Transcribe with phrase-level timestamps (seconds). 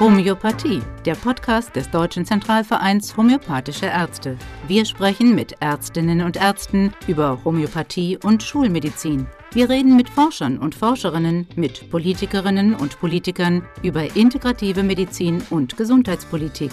[0.00, 4.38] Homöopathie, der Podcast des Deutschen Zentralvereins Homöopathische Ärzte.
[4.68, 9.26] Wir sprechen mit Ärztinnen und Ärzten über Homöopathie und Schulmedizin.
[9.50, 16.70] Wir reden mit Forschern und Forscherinnen, mit Politikerinnen und Politikern über integrative Medizin und Gesundheitspolitik.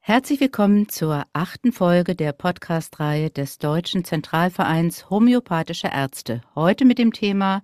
[0.00, 6.40] Herzlich willkommen zur achten Folge der Podcast-Reihe des Deutschen Zentralvereins Homöopathische Ärzte.
[6.56, 7.62] Heute mit dem Thema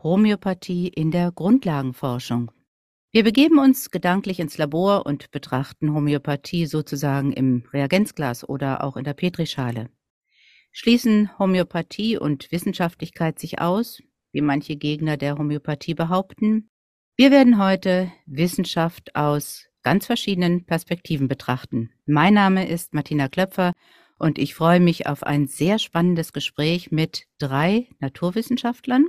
[0.00, 2.52] Homöopathie in der Grundlagenforschung.
[3.12, 9.02] Wir begeben uns gedanklich ins Labor und betrachten Homöopathie sozusagen im Reagenzglas oder auch in
[9.02, 9.90] der Petrischale.
[10.70, 14.00] Schließen Homöopathie und Wissenschaftlichkeit sich aus,
[14.30, 16.70] wie manche Gegner der Homöopathie behaupten?
[17.16, 21.90] Wir werden heute Wissenschaft aus ganz verschiedenen Perspektiven betrachten.
[22.06, 23.72] Mein Name ist Martina Klöpfer
[24.20, 29.08] und ich freue mich auf ein sehr spannendes Gespräch mit drei Naturwissenschaftlern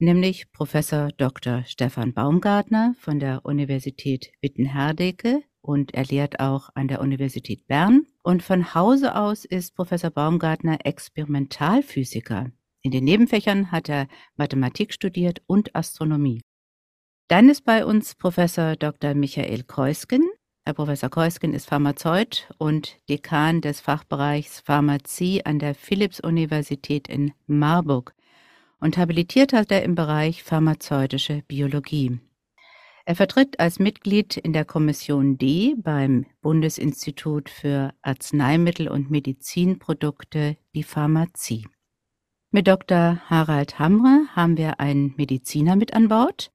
[0.00, 1.64] nämlich Professor Dr.
[1.66, 8.06] Stefan Baumgartner von der Universität Witten-Herdecke und er lehrt auch an der Universität Bern.
[8.22, 12.50] Und von Hause aus ist Professor Baumgartner Experimentalphysiker.
[12.82, 16.40] In den Nebenfächern hat er Mathematik studiert und Astronomie.
[17.28, 19.14] Dann ist bei uns Professor Dr.
[19.14, 20.22] Michael Keusken.
[20.64, 28.14] Herr Professor Keusken ist Pharmazeut und Dekan des Fachbereichs Pharmazie an der Philipps-Universität in Marburg
[28.80, 32.20] und habilitiert hat er im Bereich pharmazeutische Biologie.
[33.04, 40.82] Er vertritt als Mitglied in der Kommission D beim Bundesinstitut für Arzneimittel und Medizinprodukte die
[40.82, 41.66] Pharmazie.
[42.50, 43.18] Mit Dr.
[43.30, 46.52] Harald Hamre haben wir einen Mediziner mit an Bord.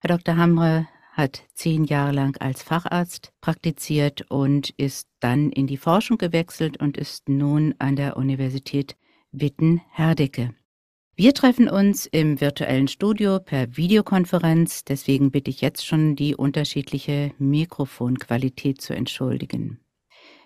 [0.00, 0.36] Herr Dr.
[0.36, 6.80] Hamre hat zehn Jahre lang als Facharzt praktiziert und ist dann in die Forschung gewechselt
[6.80, 8.96] und ist nun an der Universität
[9.32, 10.54] Witten-Herdecke.
[11.20, 17.32] Wir treffen uns im virtuellen Studio per Videokonferenz, deswegen bitte ich jetzt schon die unterschiedliche
[17.38, 19.80] Mikrofonqualität zu entschuldigen.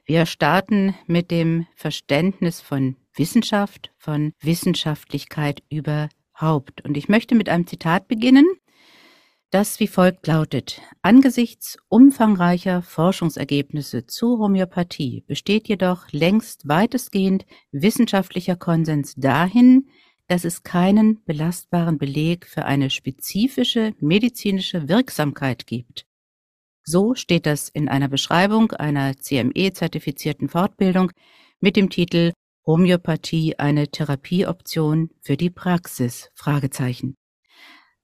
[0.07, 6.83] Wir starten mit dem Verständnis von Wissenschaft, von Wissenschaftlichkeit überhaupt.
[6.87, 8.47] Und ich möchte mit einem Zitat beginnen,
[9.51, 10.81] das wie folgt lautet.
[11.03, 19.91] Angesichts umfangreicher Forschungsergebnisse zu Homöopathie besteht jedoch längst weitestgehend wissenschaftlicher Konsens dahin,
[20.29, 26.07] dass es keinen belastbaren Beleg für eine spezifische medizinische Wirksamkeit gibt.
[26.85, 31.13] So steht das in einer Beschreibung einer CME-zertifizierten Fortbildung
[31.61, 32.33] mit dem Titel
[32.67, 36.31] Homöopathie eine Therapieoption für die Praxis?
[36.35, 37.17] Fragezeichen.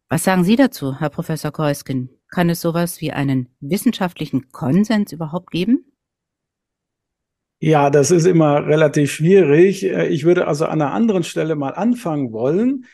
[0.08, 2.10] Was sagen Sie dazu, Herr Professor Keusken?
[2.30, 5.87] Kann es sowas wie einen wissenschaftlichen Konsens überhaupt geben?
[7.60, 9.84] Ja, das ist immer relativ schwierig.
[9.84, 12.86] Äh, ich würde also an einer anderen Stelle mal anfangen wollen.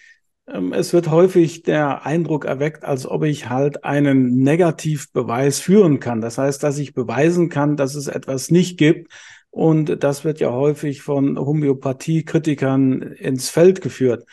[0.48, 6.20] Ähm, es wird häufig der Eindruck erweckt, als ob ich halt einen Negativbeweis führen kann.
[6.22, 9.12] Das heißt, dass ich beweisen kann, dass es etwas nicht gibt.
[9.50, 14.24] Und das wird ja häufig von Homöopathie-Kritikern ins Feld geführt.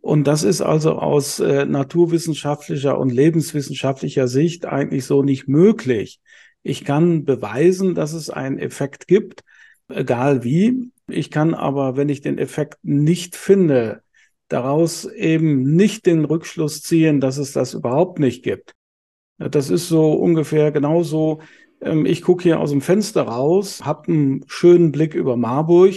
[0.00, 6.20] Und das ist also aus äh, naturwissenschaftlicher und lebenswissenschaftlicher Sicht eigentlich so nicht möglich.
[6.62, 9.42] Ich kann beweisen, dass es einen Effekt gibt
[9.92, 10.92] egal wie.
[11.08, 14.02] Ich kann aber, wenn ich den Effekt nicht finde,
[14.48, 18.74] daraus eben nicht den Rückschluss ziehen, dass es das überhaupt nicht gibt.
[19.38, 21.40] Das ist so ungefähr genauso.
[21.80, 25.94] Ähm, ich gucke hier aus dem Fenster raus, habe einen schönen Blick über Marburg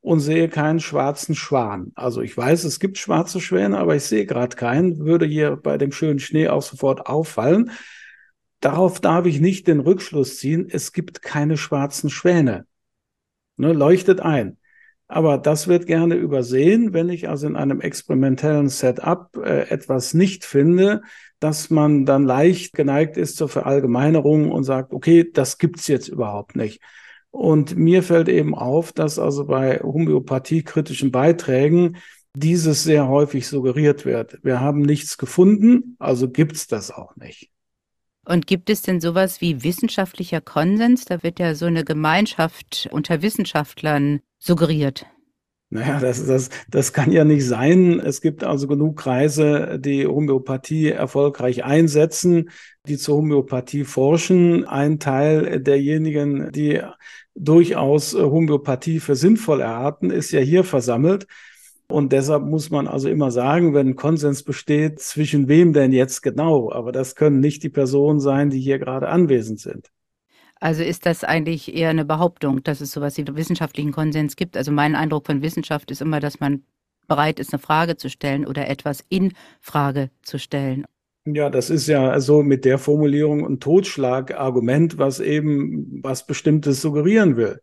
[0.00, 1.92] und sehe keinen schwarzen Schwan.
[1.94, 5.78] Also ich weiß, es gibt schwarze Schwäne, aber ich sehe gerade keinen, würde hier bei
[5.78, 7.72] dem schönen Schnee auch sofort auffallen.
[8.60, 12.66] Darauf darf ich nicht den Rückschluss ziehen, es gibt keine schwarzen Schwäne
[13.56, 14.58] ne, leuchtet ein.
[15.08, 20.44] Aber das wird gerne übersehen, wenn ich also in einem experimentellen Setup äh, etwas nicht
[20.44, 21.02] finde,
[21.38, 26.56] dass man dann leicht geneigt ist zur Verallgemeinerung und sagt, okay, das gibt's jetzt überhaupt
[26.56, 26.80] nicht.
[27.30, 31.98] Und mir fällt eben auf, dass also bei homöopathiekritischen Beiträgen
[32.34, 34.38] dieses sehr häufig suggeriert wird.
[34.42, 37.50] Wir haben nichts gefunden, also gibt's das auch nicht.
[38.26, 41.04] Und gibt es denn sowas wie wissenschaftlicher Konsens?
[41.04, 45.06] Da wird ja so eine Gemeinschaft unter Wissenschaftlern suggeriert.
[45.70, 48.00] Naja, das, das, das kann ja nicht sein.
[48.00, 52.50] Es gibt also genug Kreise, die Homöopathie erfolgreich einsetzen,
[52.88, 54.64] die zur Homöopathie forschen.
[54.64, 56.80] Ein Teil derjenigen, die
[57.36, 61.26] durchaus Homöopathie für sinnvoll erhalten, ist ja hier versammelt.
[61.88, 66.72] Und deshalb muss man also immer sagen, wenn Konsens besteht, zwischen wem denn jetzt genau?
[66.72, 69.90] Aber das können nicht die Personen sein, die hier gerade anwesend sind.
[70.58, 74.56] Also ist das eigentlich eher eine Behauptung, dass es sowas wie wissenschaftlichen Konsens gibt?
[74.56, 76.62] Also mein Eindruck von Wissenschaft ist immer, dass man
[77.06, 80.86] bereit ist, eine Frage zu stellen oder etwas in Frage zu stellen.
[81.24, 87.36] Ja, das ist ja so mit der Formulierung ein Totschlagargument, was eben was Bestimmtes suggerieren
[87.36, 87.60] will.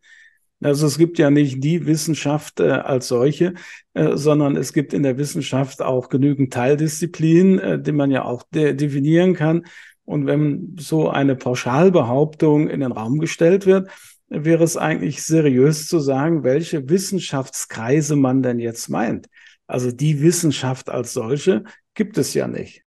[0.65, 3.53] Also es gibt ja nicht die Wissenschaft äh, als solche,
[3.93, 8.43] äh, sondern es gibt in der Wissenschaft auch genügend Teildisziplinen, äh, die man ja auch
[8.53, 9.65] de definieren kann.
[10.05, 13.89] Und wenn so eine Pauschalbehauptung in den Raum gestellt wird,
[14.29, 19.27] wäre es eigentlich seriös zu sagen, welche Wissenschaftskreise man denn jetzt meint.
[19.67, 21.63] Also die Wissenschaft als solche
[21.93, 22.82] gibt es ja nicht.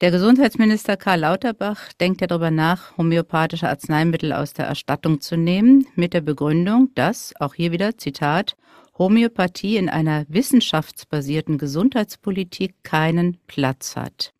[0.00, 5.88] Der Gesundheitsminister Karl Lauterbach denkt ja darüber nach, homöopathische Arzneimittel aus der Erstattung zu nehmen,
[5.96, 8.56] mit der Begründung, dass, auch hier wieder Zitat,
[8.96, 14.32] Homöopathie in einer wissenschaftsbasierten Gesundheitspolitik keinen Platz hat.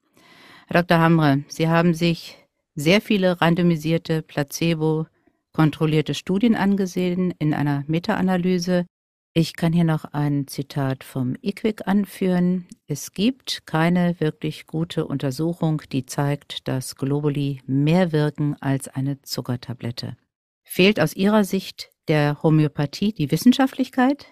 [0.68, 1.00] Herr Dr.
[1.00, 2.38] Hamre, Sie haben sich
[2.76, 8.86] sehr viele randomisierte, placebo-kontrollierte Studien angesehen in einer Meta-Analyse,
[9.34, 12.66] ich kann hier noch ein Zitat vom IQWIC anführen.
[12.86, 20.16] Es gibt keine wirklich gute Untersuchung, die zeigt, dass Globuli mehr wirken als eine Zuckertablette.
[20.64, 24.26] Fehlt aus Ihrer Sicht der Homöopathie die Wissenschaftlichkeit?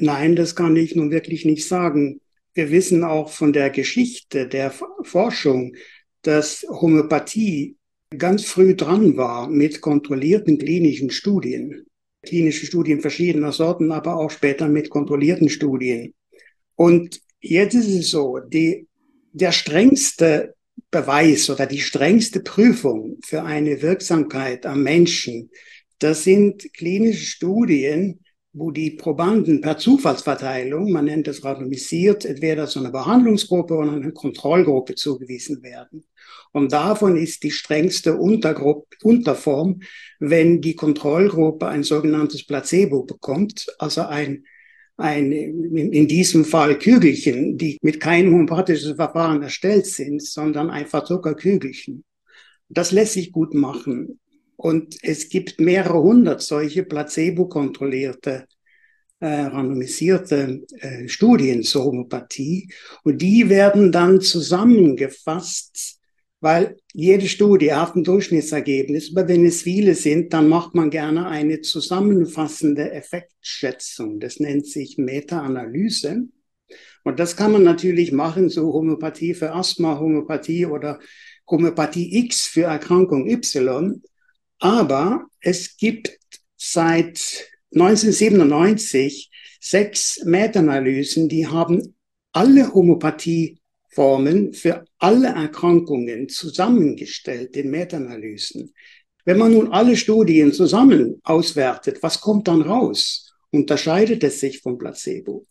[0.00, 2.20] Nein, das kann ich nun wirklich nicht sagen.
[2.54, 4.72] Wir wissen auch von der Geschichte der
[5.02, 5.76] Forschung,
[6.22, 7.76] dass Homöopathie
[8.16, 11.86] ganz früh dran war mit kontrollierten klinischen Studien
[12.28, 16.14] klinische Studien verschiedener Sorten, aber auch später mit kontrollierten Studien.
[16.74, 18.86] Und jetzt ist es so, die,
[19.32, 20.54] der strengste
[20.90, 25.50] Beweis oder die strengste Prüfung für eine Wirksamkeit am Menschen,
[25.98, 28.20] das sind klinische Studien,
[28.52, 34.12] wo die Probanden per Zufallsverteilung, man nennt es randomisiert, entweder zu einer Behandlungsgruppe oder einer
[34.12, 36.04] Kontrollgruppe zugewiesen werden.
[36.52, 39.80] Und davon ist die strengste Untergruppe, Unterform,
[40.18, 44.44] wenn die Kontrollgruppe ein sogenanntes Placebo bekommt, also ein,
[44.96, 52.04] ein, in diesem Fall Kügelchen, die mit keinem homöopathischen Verfahren erstellt sind, sondern einfach Zuckerkügelchen.
[52.68, 54.18] Das lässt sich gut machen.
[54.56, 58.46] Und es gibt mehrere hundert solche placebo-kontrollierte,
[59.20, 62.68] äh, randomisierte äh, Studien zur Homöopathie.
[63.04, 65.97] Und die werden dann zusammengefasst,
[66.40, 69.10] weil jede Studie hat ein Durchschnittsergebnis.
[69.14, 74.20] Aber wenn es viele sind, dann macht man gerne eine zusammenfassende Effektschätzung.
[74.20, 76.28] Das nennt sich Meta-Analyse.
[77.04, 81.00] Und das kann man natürlich machen, so Homöopathie für Asthma, Homöopathie oder
[81.48, 84.02] Homöopathie X für Erkrankung Y.
[84.58, 86.18] Aber es gibt
[86.56, 89.30] seit 1997
[89.60, 91.94] sechs Meta-Analysen, die haben
[92.32, 92.72] alle
[93.98, 98.72] Homöopathieformen für alle Erkrankungen zusammengestellt in Meta-Analysen.
[99.24, 103.34] Wenn man nun alle Studien zusammen auswertet, was kommt dann raus?
[103.50, 105.44] Unterscheidet es sich vom Placebo?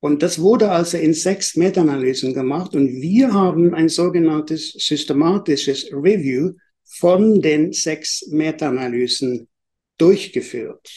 [0.00, 6.52] Und das wurde also in sechs Meta-Analysen gemacht und wir haben ein sogenanntes systematisches Review
[6.84, 9.48] von den sechs Meta-Analysen
[9.98, 10.88] durchgeführt.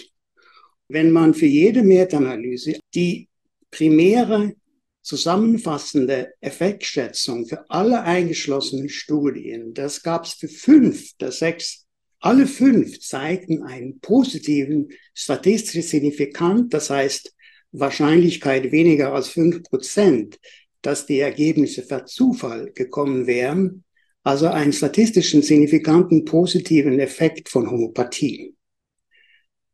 [0.88, 3.28] Wenn man für jede Meta-Analyse die
[3.72, 4.54] primäre
[5.02, 11.86] zusammenfassende Effektschätzung für alle eingeschlossenen Studien, das gab es für fünf der sechs,
[12.20, 17.34] alle fünf zeigten einen positiven statistisch signifikant, das heißt
[17.72, 20.40] Wahrscheinlichkeit weniger als fünf Prozent,
[20.82, 23.84] dass die Ergebnisse per Zufall gekommen wären,
[24.24, 28.56] also einen statistischen signifikanten positiven Effekt von Homöopathie.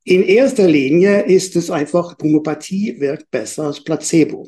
[0.04, 4.48] In erster Linie ist es einfach, Homöopathie wirkt besser als Placebo.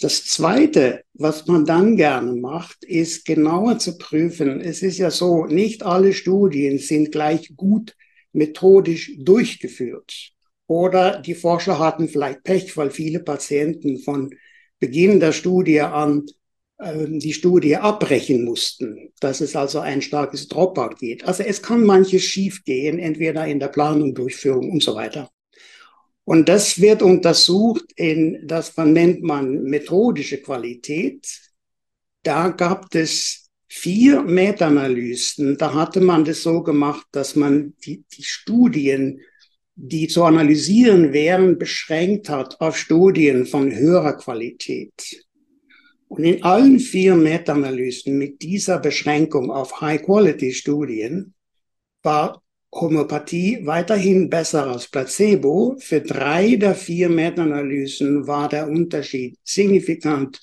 [0.00, 4.60] Das Zweite, was man dann gerne macht, ist genauer zu prüfen.
[4.60, 7.96] Es ist ja so, nicht alle Studien sind gleich gut
[8.32, 10.30] methodisch durchgeführt.
[10.68, 14.30] Oder die Forscher hatten vielleicht Pech, weil viele Patienten von
[14.78, 16.26] Beginn der Studie an
[16.80, 21.24] ähm, die Studie abbrechen mussten, dass es also ein starkes Dropout geht.
[21.24, 25.28] Also es kann manches schiefgehen, entweder in der Planung, Durchführung und so weiter.
[26.28, 31.26] Und das wird untersucht in, das nennt man methodische Qualität.
[32.22, 35.56] Da gab es vier Meta-Analysen.
[35.56, 39.22] Da hatte man das so gemacht, dass man die, die Studien,
[39.74, 45.24] die zu analysieren wären, beschränkt hat auf Studien von höherer Qualität.
[46.08, 51.32] Und in allen vier Meta-Analysen mit dieser Beschränkung auf High-Quality-Studien
[52.02, 55.76] war Homöopathie weiterhin besser als Placebo.
[55.78, 60.40] Für drei der vier Meta-Analysen war der Unterschied signifikant.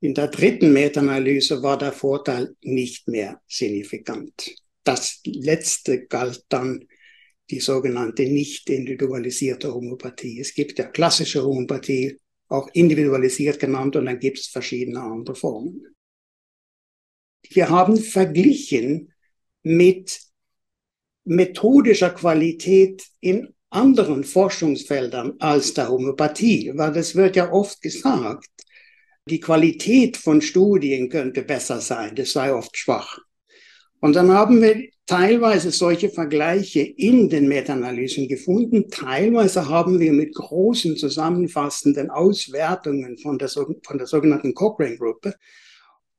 [0.00, 4.54] In der dritten Meta-Analyse war der Vorteil nicht mehr signifikant.
[4.82, 6.84] Das letzte galt dann
[7.50, 10.40] die sogenannte nicht individualisierte Homöopathie.
[10.40, 15.86] Es gibt ja klassische Homöopathie, auch individualisiert genannt und dann gibt es verschiedene andere Formen.
[17.48, 19.12] Wir haben verglichen
[19.62, 20.31] mit
[21.24, 28.48] methodischer Qualität in anderen Forschungsfeldern als der Homöopathie, weil das wird ja oft gesagt,
[29.28, 33.18] die Qualität von Studien könnte besser sein, das sei oft schwach.
[34.00, 38.90] Und dann haben wir teilweise solche Vergleiche in den Meta-Analysen gefunden.
[38.90, 45.34] Teilweise haben wir mit großen zusammenfassenden Auswertungen von der, von der sogenannten Cochrane-Gruppe,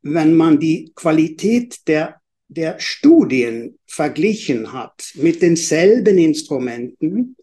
[0.02, 2.22] wenn man die Qualität der,
[2.54, 7.36] der Studien verglichen hat mit denselben Instrumenten,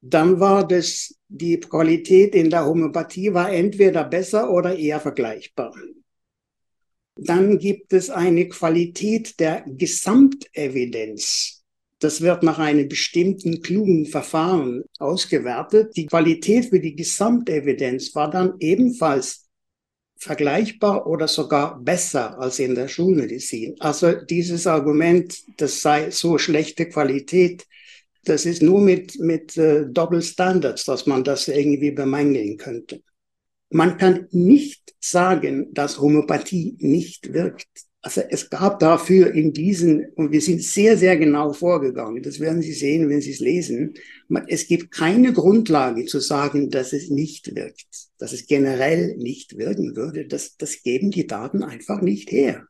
[0.00, 5.74] dann war das, die Qualität in der Homöopathie war entweder besser oder eher vergleichbar.
[7.16, 11.62] Dann gibt es eine Qualität der Gesamtevidenz.
[11.98, 15.94] Das wird nach einem bestimmten klugen Verfahren ausgewertet.
[15.96, 19.49] Die Qualität für die Gesamtevidenz war dann ebenfalls
[20.20, 23.74] vergleichbar oder sogar besser als in der Schulmedizin.
[23.80, 27.66] Also dieses Argument, das sei so schlechte Qualität,
[28.24, 33.02] das ist nur mit, mit äh, Double Standards, dass man das irgendwie bemängeln könnte.
[33.70, 37.68] Man kann nicht sagen, dass Homöopathie nicht wirkt.
[38.02, 42.60] Also es gab dafür in diesen, und wir sind sehr, sehr genau vorgegangen, das werden
[42.60, 43.94] Sie sehen, wenn Sie es lesen,
[44.46, 49.96] es gibt keine Grundlage zu sagen, dass es nicht wirkt, dass es generell nicht wirken
[49.96, 50.26] würde.
[50.26, 52.66] Das, das geben die Daten einfach nicht her.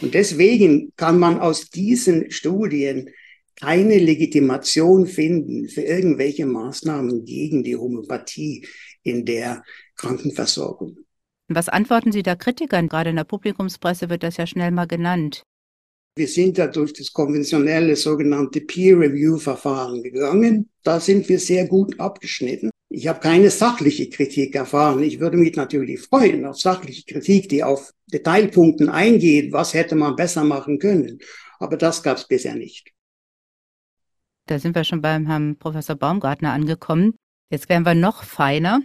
[0.00, 3.10] Und deswegen kann man aus diesen Studien
[3.56, 8.66] keine Legitimation finden für irgendwelche Maßnahmen gegen die Homöopathie
[9.02, 9.62] in der
[9.96, 10.96] Krankenversorgung.
[11.48, 12.88] Was antworten Sie da Kritikern?
[12.88, 15.44] Gerade in der Publikumspresse wird das ja schnell mal genannt.
[16.16, 20.70] Wir sind ja durch das konventionelle sogenannte Peer-Review-Verfahren gegangen.
[20.84, 22.70] Da sind wir sehr gut abgeschnitten.
[22.88, 25.02] Ich habe keine sachliche Kritik erfahren.
[25.02, 30.14] Ich würde mich natürlich freuen auf sachliche Kritik, die auf Detailpunkten eingeht, was hätte man
[30.14, 31.18] besser machen können.
[31.58, 32.92] Aber das gab es bisher nicht.
[34.46, 37.16] Da sind wir schon beim Herrn Professor Baumgartner angekommen.
[37.50, 38.82] Jetzt werden wir noch feiner.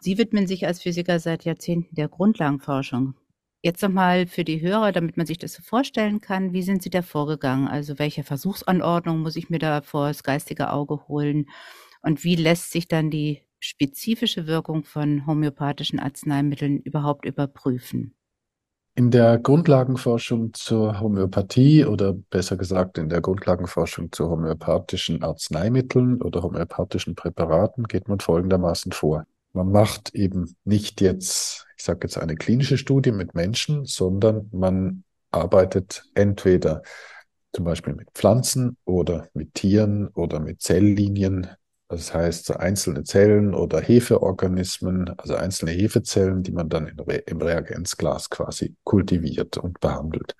[0.00, 3.19] Sie widmen sich als Physiker seit Jahrzehnten der Grundlagenforschung.
[3.62, 6.88] Jetzt nochmal für die Hörer, damit man sich das so vorstellen kann, wie sind Sie
[6.88, 7.68] da vorgegangen?
[7.68, 11.46] Also welche Versuchsanordnung muss ich mir da vor das geistige Auge holen?
[12.00, 18.14] Und wie lässt sich dann die spezifische Wirkung von homöopathischen Arzneimitteln überhaupt überprüfen?
[18.94, 26.42] In der Grundlagenforschung zur Homöopathie oder besser gesagt in der Grundlagenforschung zu homöopathischen Arzneimitteln oder
[26.42, 29.26] homöopathischen Präparaten geht man folgendermaßen vor.
[29.52, 35.04] Man macht eben nicht jetzt, ich sage jetzt eine klinische Studie mit Menschen, sondern man
[35.32, 36.82] arbeitet entweder
[37.52, 41.48] zum Beispiel mit Pflanzen oder mit Tieren oder mit Zelllinien.
[41.88, 48.76] Das heißt, einzelne Zellen oder Hefeorganismen, also einzelne Hefezellen, die man dann im Reagenzglas quasi
[48.84, 50.36] kultiviert und behandelt.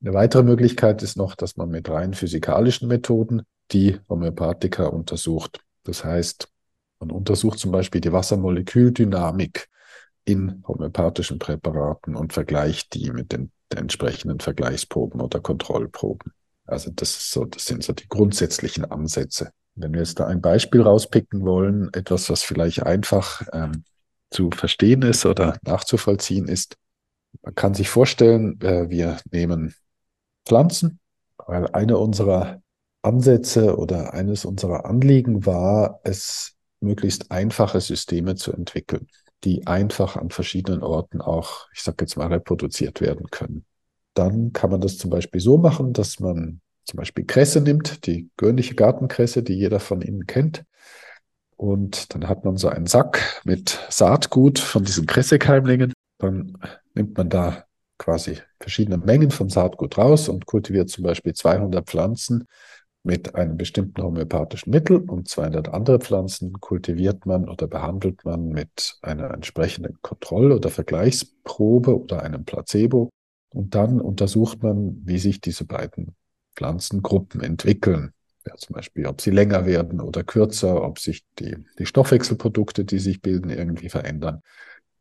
[0.00, 5.60] Eine weitere Möglichkeit ist noch, dass man mit rein physikalischen Methoden die Homöopathika untersucht.
[5.84, 6.48] Das heißt,
[7.00, 9.68] man untersucht zum Beispiel die Wassermoleküldynamik
[10.24, 16.32] in homöopathischen Präparaten und vergleicht die mit den, den entsprechenden Vergleichsproben oder Kontrollproben.
[16.66, 19.50] Also das, so, das sind so die grundsätzlichen Ansätze.
[19.74, 23.84] Wenn wir jetzt da ein Beispiel rauspicken wollen, etwas, was vielleicht einfach ähm,
[24.30, 26.76] zu verstehen ist oder nachzuvollziehen ist,
[27.42, 29.74] man kann sich vorstellen, äh, wir nehmen
[30.46, 31.00] Pflanzen,
[31.38, 32.62] weil eine unserer
[33.02, 36.53] Ansätze oder eines unserer Anliegen war, es
[36.84, 39.08] möglichst einfache Systeme zu entwickeln,
[39.42, 43.64] die einfach an verschiedenen Orten auch, ich sage jetzt mal, reproduziert werden können.
[44.14, 48.28] Dann kann man das zum Beispiel so machen, dass man zum Beispiel Kresse nimmt, die
[48.36, 50.64] gewöhnliche Gartenkresse, die jeder von Ihnen kennt.
[51.56, 55.92] Und dann hat man so einen Sack mit Saatgut von diesen Kressekeimlingen.
[56.18, 56.58] Dann
[56.94, 57.64] nimmt man da
[57.98, 62.46] quasi verschiedene Mengen von Saatgut raus und kultiviert zum Beispiel 200 Pflanzen
[63.04, 68.98] mit einem bestimmten homöopathischen Mittel und 200 andere Pflanzen kultiviert man oder behandelt man mit
[69.02, 73.10] einer entsprechenden Kontroll- oder Vergleichsprobe oder einem Placebo.
[73.50, 76.16] Und dann untersucht man, wie sich diese beiden
[76.56, 78.12] Pflanzengruppen entwickeln.
[78.46, 82.98] Ja, zum Beispiel, ob sie länger werden oder kürzer, ob sich die, die Stoffwechselprodukte, die
[82.98, 84.40] sich bilden, irgendwie verändern.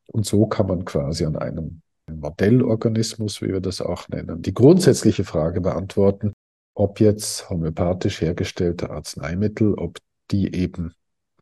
[0.08, 1.82] Und so kann man quasi an einem
[2.12, 6.34] Modellorganismus, wie wir das auch nennen, die grundsätzliche Frage beantworten,
[6.74, 10.00] ob jetzt homöopathisch hergestellte Arzneimittel, ob
[10.32, 10.94] die eben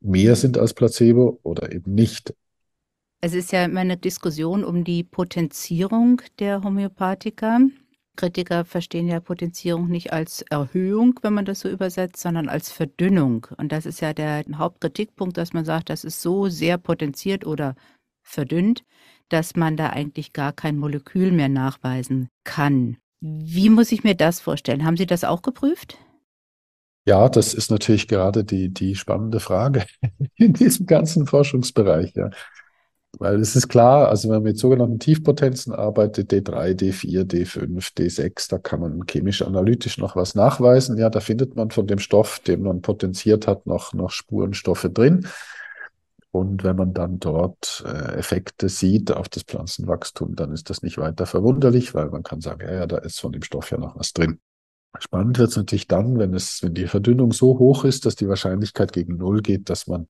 [0.01, 2.33] mehr sind als Placebo oder eben nicht.
[3.21, 7.59] Es ist ja immer eine Diskussion um die Potenzierung der Homöopathika.
[8.15, 13.47] Kritiker verstehen ja Potenzierung nicht als Erhöhung, wenn man das so übersetzt, sondern als Verdünnung.
[13.57, 17.75] Und das ist ja der Hauptkritikpunkt, dass man sagt, das ist so sehr potenziert oder
[18.23, 18.83] verdünnt,
[19.29, 22.97] dass man da eigentlich gar kein Molekül mehr nachweisen kann.
[23.21, 24.83] Wie muss ich mir das vorstellen?
[24.83, 25.97] Haben Sie das auch geprüft?
[27.05, 29.85] Ja, das ist natürlich gerade die, die spannende Frage
[30.35, 32.13] in diesem ganzen Forschungsbereich.
[32.15, 32.31] Ja.
[33.19, 38.49] Weil es ist klar, also wenn man mit sogenannten Tiefpotenzen arbeitet, D3, D4, D5, D6,
[38.49, 40.97] da kann man chemisch-analytisch noch was nachweisen.
[40.97, 45.27] Ja, da findet man von dem Stoff, den man potenziert hat, noch, noch Spurenstoffe drin.
[46.31, 50.97] Und wenn man dann dort äh, Effekte sieht auf das Pflanzenwachstum, dann ist das nicht
[50.97, 53.97] weiter verwunderlich, weil man kann sagen, ja, ja, da ist von dem Stoff ja noch
[53.97, 54.39] was drin.
[54.97, 58.27] Spannend wird es natürlich dann, wenn es, wenn die Verdünnung so hoch ist, dass die
[58.27, 60.07] Wahrscheinlichkeit gegen Null geht, dass man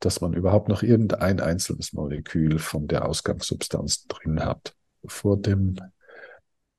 [0.00, 4.74] dass man überhaupt noch irgendein einzelnes Molekül von der Ausgangssubstanz drin hat.
[5.06, 5.76] Vor dem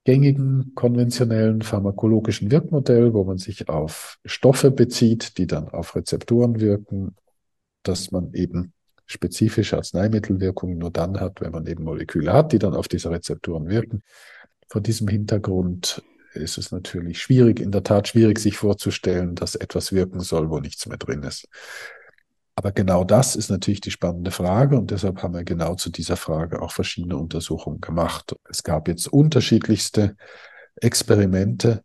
[0.04, 7.16] gängigen konventionellen pharmakologischen Wirkmodell, wo man sich auf Stoffe bezieht, die dann auf Rezeptoren wirken,
[7.84, 8.74] dass man eben
[9.06, 13.68] spezifische Arzneimittelwirkungen nur dann hat, wenn man eben Moleküle hat, die dann auf diese Rezeptoren
[13.68, 14.04] wirken.
[14.68, 19.92] Vor diesem Hintergrund ist es natürlich schwierig, in der Tat schwierig, sich vorzustellen, dass etwas
[19.92, 21.48] wirken soll, wo nichts mehr drin ist.
[22.56, 26.16] Aber genau das ist natürlich die spannende Frage und deshalb haben wir genau zu dieser
[26.16, 28.36] Frage auch verschiedene Untersuchungen gemacht.
[28.50, 30.16] Es gab jetzt unterschiedlichste
[30.78, 31.84] Experimente,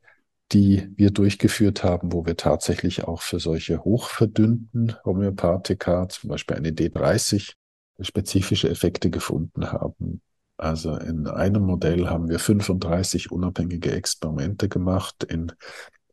[0.53, 6.71] die wir durchgeführt haben, wo wir tatsächlich auch für solche hochverdünnten Homöopathika, zum Beispiel eine
[6.71, 7.55] D30,
[8.01, 10.23] spezifische Effekte gefunden haben.
[10.57, 15.53] Also in einem Modell haben wir 35 unabhängige Experimente gemacht in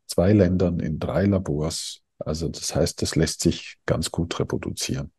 [0.06, 5.12] zwei Ländern, in drei Labors also das heißt, das lässt sich ganz gut reproduzieren.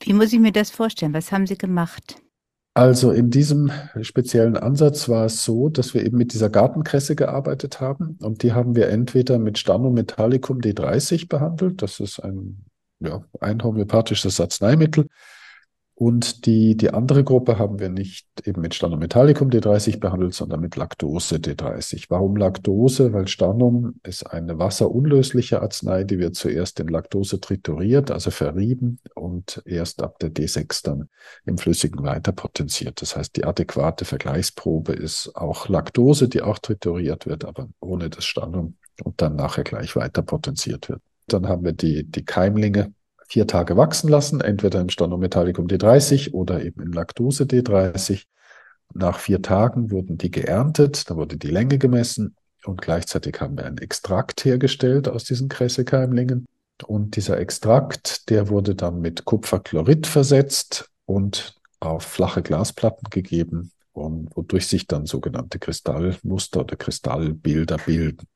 [0.00, 1.14] Wie muss ich mir das vorstellen?
[1.14, 2.16] Was haben Sie gemacht?
[2.76, 7.80] Also in diesem speziellen Ansatz war es so, dass wir eben mit dieser Gartenkresse gearbeitet
[7.80, 8.18] haben.
[8.20, 12.66] Und die haben wir entweder mit Stannum metallicum D30 behandelt, das ist ein,
[13.00, 15.08] ja, ein homöopathisches Arzneimittel,
[15.98, 20.60] und die, die andere Gruppe haben wir nicht eben mit Stannum metallicum D30 behandelt, sondern
[20.60, 22.04] mit Laktose D30.
[22.10, 23.14] Warum Laktose?
[23.14, 29.62] Weil Stannum ist eine wasserunlösliche Arznei, die wird zuerst in Laktose trituriert, also verrieben und
[29.64, 31.08] erst ab der D6 dann
[31.46, 33.00] im Flüssigen weiter potenziert.
[33.00, 38.26] Das heißt, die adäquate Vergleichsprobe ist auch Laktose, die auch trituriert wird, aber ohne das
[38.26, 41.00] Stannum und dann nachher gleich weiter potenziert wird.
[41.26, 42.92] Dann haben wir die, die Keimlinge,
[43.28, 48.24] vier Tage wachsen lassen, entweder im Stanometallicum D30 oder eben im Laktose D30.
[48.94, 53.66] Nach vier Tagen wurden die geerntet, da wurde die Länge gemessen und gleichzeitig haben wir
[53.66, 56.46] einen Extrakt hergestellt aus diesen Kressekeimlingen.
[56.86, 64.66] Und dieser Extrakt, der wurde dann mit Kupferchlorid versetzt und auf flache Glasplatten gegeben, wodurch
[64.66, 68.26] sich dann sogenannte Kristallmuster oder Kristallbilder bilden.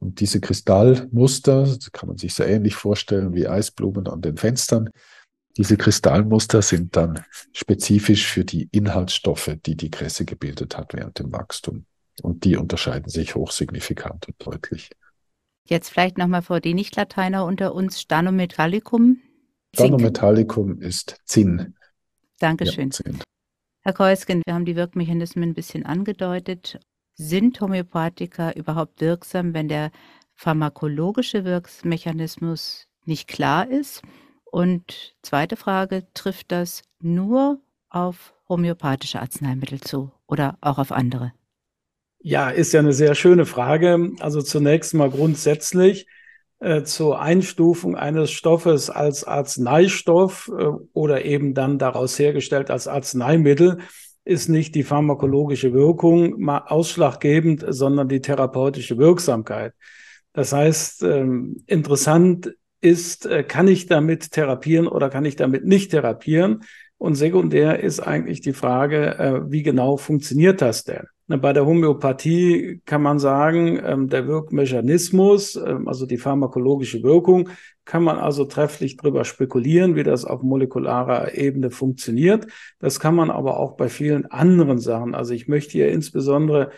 [0.00, 4.90] Und diese Kristallmuster, das kann man sich so ähnlich vorstellen wie Eisblumen an den Fenstern,
[5.56, 11.32] diese Kristallmuster sind dann spezifisch für die Inhaltsstoffe, die die Kresse gebildet hat während dem
[11.32, 11.84] Wachstum.
[12.22, 14.90] Und die unterscheiden sich hochsignifikant und deutlich.
[15.64, 19.18] Jetzt vielleicht nochmal vor die Nicht-Lateiner unter uns, Stanometallicum.
[19.74, 21.74] Stanometallicum ist Zinn.
[22.38, 22.90] Dankeschön.
[22.90, 23.18] Ja, Zinn.
[23.82, 26.78] Herr Keusken, wir haben die Wirkmechanismen ein bisschen angedeutet
[27.18, 29.90] sind Homöopathika überhaupt wirksam, wenn der
[30.34, 34.02] pharmakologische Wirkmechanismus nicht klar ist?
[34.44, 41.32] Und zweite Frage, trifft das nur auf homöopathische Arzneimittel zu oder auch auf andere?
[42.20, 44.12] Ja, ist ja eine sehr schöne Frage.
[44.20, 46.06] Also zunächst mal grundsätzlich
[46.60, 53.78] äh, zur Einstufung eines Stoffes als Arzneistoff äh, oder eben dann daraus hergestellt als Arzneimittel
[54.28, 59.72] ist nicht die pharmakologische Wirkung mal ausschlaggebend, sondern die therapeutische Wirksamkeit.
[60.34, 65.92] Das heißt, ähm, interessant ist, äh, kann ich damit therapieren oder kann ich damit nicht
[65.92, 66.64] therapieren?
[66.98, 71.06] Und sekundär ist eigentlich die Frage, äh, wie genau funktioniert das denn?
[71.28, 77.50] Bei der Homöopathie kann man sagen, ähm, der Wirkmechanismus, ähm, also die pharmakologische Wirkung,
[77.84, 82.46] kann man also trefflich darüber spekulieren, wie das auf molekularer Ebene funktioniert.
[82.78, 85.14] Das kann man aber auch bei vielen anderen Sachen.
[85.14, 86.70] Also ich möchte hier insbesondere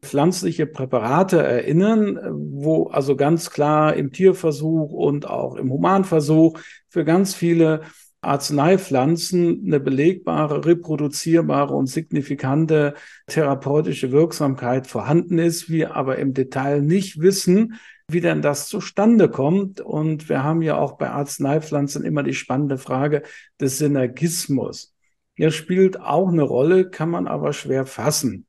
[0.00, 7.34] pflanzliche Präparate erinnern, wo also ganz klar im Tierversuch und auch im Humanversuch für ganz
[7.34, 7.82] viele
[8.20, 12.94] Arzneipflanzen eine belegbare, reproduzierbare und signifikante
[13.26, 17.78] therapeutische Wirksamkeit vorhanden ist, wir aber im Detail nicht wissen,
[18.10, 19.80] wie denn das zustande kommt.
[19.80, 23.22] Und wir haben ja auch bei Arzneipflanzen immer die spannende Frage
[23.60, 24.94] des Synergismus.
[25.36, 28.46] Er spielt auch eine Rolle, kann man aber schwer fassen.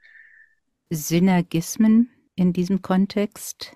[0.90, 3.76] Synergismen in diesem Kontext?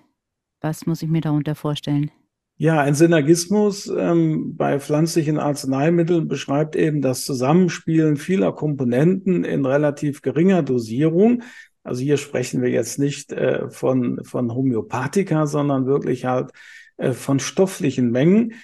[0.60, 2.10] Was muss ich mir darunter vorstellen?
[2.56, 10.22] Ja, ein Synergismus ähm, bei pflanzlichen Arzneimitteln beschreibt eben das Zusammenspielen vieler Komponenten in relativ
[10.22, 11.42] geringer Dosierung.
[11.82, 16.52] Also hier sprechen wir jetzt nicht äh, von, von Homöopathika, sondern wirklich halt
[16.96, 18.54] äh, von stofflichen Mengen,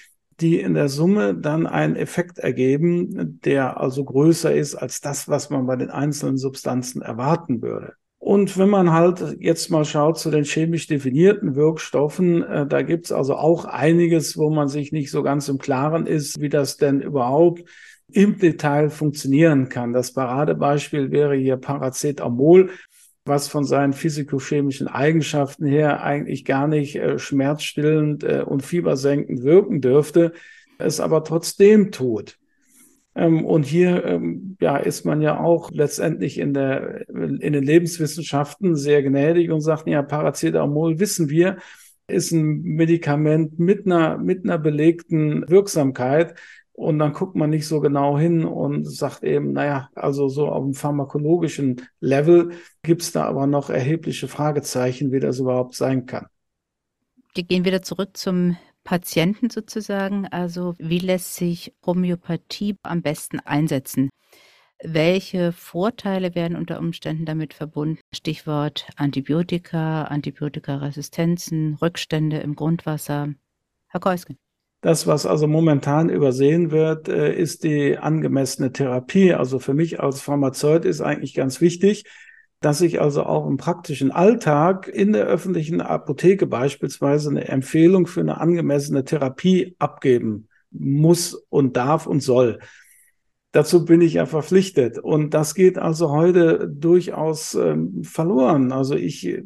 [0.41, 5.51] die in der Summe dann einen Effekt ergeben, der also größer ist als das, was
[5.51, 7.95] man bei den einzelnen Substanzen erwarten würde.
[8.21, 13.13] Und wenn man halt jetzt mal schaut zu den chemisch definierten Wirkstoffen, äh, da gibt's
[13.13, 17.01] also auch einiges, wo man sich nicht so ganz im Klaren ist, wie das denn
[17.01, 17.65] überhaupt
[18.13, 19.95] im Detail funktionieren kann.
[19.95, 22.71] Das Paradebeispiel wäre hier Paracetamol,
[23.25, 29.81] was von seinen physikochemischen Eigenschaften her eigentlich gar nicht äh, schmerzstillend äh, und fiebersenkend wirken
[29.81, 30.35] dürfte,
[30.79, 32.40] es aber trotzdem tut.
[33.15, 38.77] Ähm, und hier ähm, ja, ist man ja auch letztendlich in, der, in den Lebenswissenschaften
[38.77, 41.59] sehr gnädig und sagt, ja, Paracetamol wissen wir,
[42.07, 46.35] ist ein Medikament mit einer, mit einer belegten Wirksamkeit.
[46.73, 50.65] Und dann guckt man nicht so genau hin und sagt eben, naja, also so auf
[50.65, 56.27] dem pharmakologischen Level gibt es da aber noch erhebliche Fragezeichen, wie das überhaupt sein kann.
[57.35, 60.27] Wir gehen wieder zurück zum Patienten sozusagen.
[60.27, 64.11] Also wie lässt sich Homöopathie am besten einsetzen?
[64.83, 68.01] Welche Vorteile werden unter Umständen damit verbunden?
[68.15, 73.35] Stichwort Antibiotika, Antibiotikaresistenzen, Rückstände im Grundwasser.
[73.89, 74.39] Herr Keusken.
[74.81, 79.35] Das, was also momentan übersehen wird, äh, ist die angemessene Therapie.
[79.35, 82.05] Also für mich als Pharmazeut ist eigentlich ganz wichtig,
[82.61, 88.21] dass ich also auch im praktischen Alltag in der öffentlichen Apotheke beispielsweise eine Empfehlung für
[88.21, 92.61] eine angemessene Therapie abgeben muss und darf und soll.
[93.53, 94.99] Dazu bin ich ja verpflichtet.
[94.99, 98.71] Und das geht also heute durchaus ähm, verloren.
[98.73, 99.43] Also ich,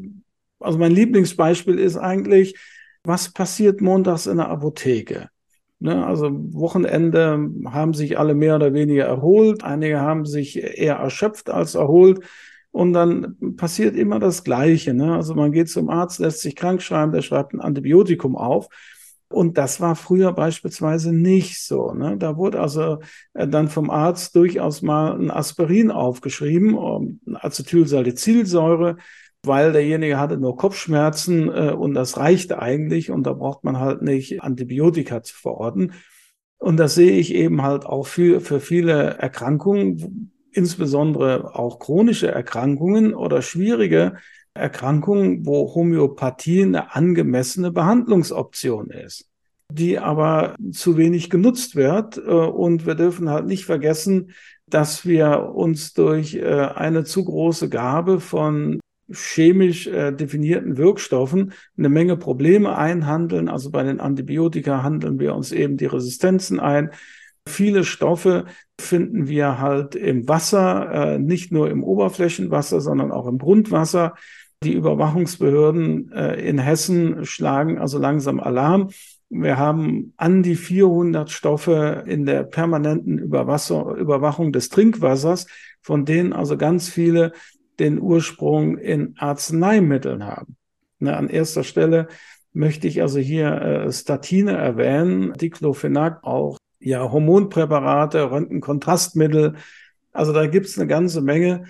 [0.58, 2.58] also mein Lieblingsbeispiel ist eigentlich,
[3.04, 5.28] was passiert montags in der Apotheke?
[5.78, 9.62] Ne, also Wochenende haben sich alle mehr oder weniger erholt.
[9.62, 12.24] Einige haben sich eher erschöpft als erholt.
[12.74, 14.94] Und dann passiert immer das Gleiche.
[14.94, 15.14] Ne?
[15.14, 18.66] Also man geht zum Arzt, lässt sich krank schreiben, der schreibt ein Antibiotikum auf.
[19.28, 21.94] Und das war früher beispielsweise nicht so.
[21.94, 22.16] Ne?
[22.18, 22.98] Da wurde also
[23.32, 28.96] äh, dann vom Arzt durchaus mal ein Aspirin aufgeschrieben, um, Acetylsalicylsäure,
[29.44, 34.02] weil derjenige hatte nur Kopfschmerzen äh, und das reichte eigentlich und da braucht man halt
[34.02, 35.92] nicht Antibiotika zu verorten.
[36.58, 43.14] Und das sehe ich eben halt auch für, für viele Erkrankungen, insbesondere auch chronische Erkrankungen
[43.14, 44.16] oder schwierige
[44.54, 49.28] Erkrankungen, wo Homöopathie eine angemessene Behandlungsoption ist,
[49.72, 52.18] die aber zu wenig genutzt wird.
[52.18, 54.30] Äh, und wir dürfen halt nicht vergessen,
[54.68, 58.80] dass wir uns durch äh, eine zu große Gabe von
[59.12, 63.48] chemisch äh, definierten Wirkstoffen eine Menge Probleme einhandeln.
[63.48, 66.90] Also bei den Antibiotika handeln wir uns eben die Resistenzen ein.
[67.46, 68.46] Viele Stoffe
[68.80, 74.14] finden wir halt im Wasser, äh, nicht nur im Oberflächenwasser, sondern auch im Grundwasser.
[74.62, 78.88] Die Überwachungsbehörden äh, in Hessen schlagen also langsam Alarm.
[79.28, 85.46] Wir haben an die 400 Stoffe in der permanenten Überwasser, Überwachung des Trinkwassers,
[85.82, 87.32] von denen also ganz viele
[87.78, 90.56] den Ursprung in Arzneimitteln haben.
[90.98, 92.08] Ne, an erster Stelle
[92.52, 99.54] möchte ich also hier äh, Statine erwähnen, Diclofenac, auch ja, Hormonpräparate, Röntgenkontrastmittel.
[100.12, 101.64] Also da gibt es eine ganze Menge,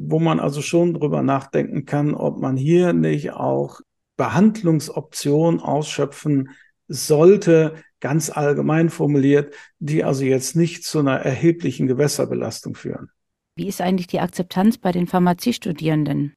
[0.00, 3.80] wo man also schon drüber nachdenken kann, ob man hier nicht auch
[4.16, 6.50] Behandlungsoptionen ausschöpfen
[6.86, 13.10] sollte, ganz allgemein formuliert, die also jetzt nicht zu einer erheblichen Gewässerbelastung führen.
[13.56, 16.34] Wie ist eigentlich die Akzeptanz bei den Pharmaziestudierenden?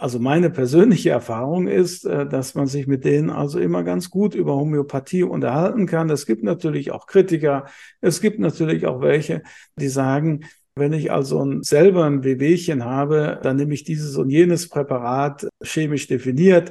[0.00, 4.32] Also meine persönliche Erfahrung ist, äh, dass man sich mit denen also immer ganz gut
[4.36, 6.08] über Homöopathie unterhalten kann.
[6.08, 7.66] Es gibt natürlich auch Kritiker.
[8.00, 9.42] Es gibt natürlich auch welche,
[9.74, 10.44] die sagen,
[10.76, 16.06] wenn ich also selber ein Wehwehchen habe, dann nehme ich dieses und jenes Präparat chemisch
[16.06, 16.70] definiert.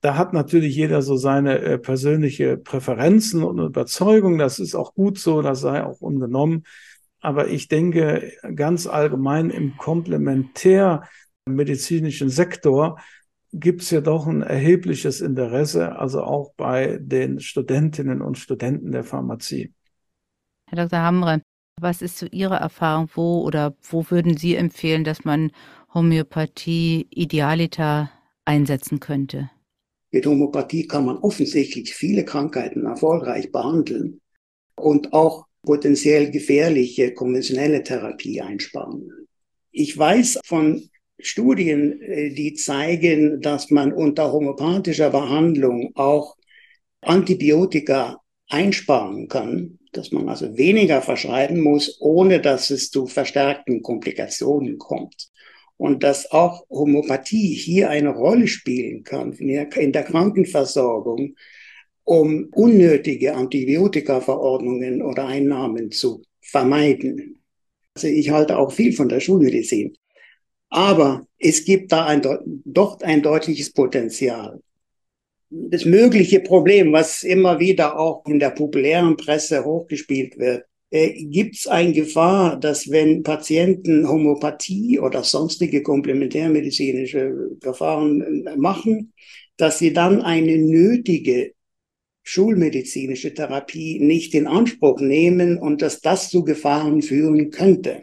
[0.00, 4.36] Da hat natürlich jeder so seine äh, persönliche Präferenzen und Überzeugung.
[4.36, 6.64] Das ist auch gut so, das sei auch ungenommen.
[7.20, 11.04] Aber ich denke ganz allgemein im Komplementär
[11.54, 12.98] medizinischen Sektor
[13.52, 19.04] gibt es ja doch ein erhebliches Interesse, also auch bei den Studentinnen und Studenten der
[19.04, 19.72] Pharmazie.
[20.68, 21.00] Herr Dr.
[21.00, 21.40] Hamre,
[21.80, 23.08] was ist so Ihre Erfahrung?
[23.14, 25.50] Wo oder wo würden Sie empfehlen, dass man
[25.94, 28.10] Homöopathie idealiter
[28.44, 29.50] einsetzen könnte?
[30.10, 34.20] Mit Homöopathie kann man offensichtlich viele Krankheiten erfolgreich behandeln
[34.74, 39.10] und auch potenziell gefährliche konventionelle Therapie einsparen.
[39.70, 46.36] Ich weiß von Studien, äh, die zeigen, dass man unter homöopathischer Behandlung auch
[47.00, 54.78] Antibiotika einsparen kann, dass man also weniger verschreiben muss, ohne dass es zu verstärkten Komplikationen
[54.78, 55.28] kommt.
[55.76, 61.36] Und dass auch Homöopathie hier eine Rolle spielen kann in der Krankenversorgung,
[62.02, 67.38] um unnötige Antibiotikaverordnungen oder Einnahmen zu vermeiden.
[67.94, 69.94] Also ich halte auch viel von der Schulmedizin.
[70.70, 72.22] Aber es gibt da ein,
[72.64, 74.60] doch ein deutliches Potenzial.
[75.50, 81.56] Das mögliche Problem, was immer wieder auch in der populären Presse hochgespielt wird, äh, gibt
[81.56, 89.12] es eine Gefahr, dass wenn Patienten Homöopathie oder sonstige komplementärmedizinische Verfahren äh, machen,
[89.56, 91.52] dass sie dann eine nötige
[92.22, 98.02] schulmedizinische Therapie nicht in Anspruch nehmen und dass das zu Gefahren führen könnte.